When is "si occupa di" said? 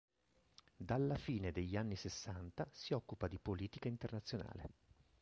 2.71-3.37